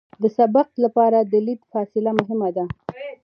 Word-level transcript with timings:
د 0.21 0.23
سبقت 0.37 0.73
لپاره 0.85 1.17
د 1.21 1.33
لید 1.45 1.61
فاصله 1.71 2.11
مهمه 2.19 2.49
ده 2.55 2.65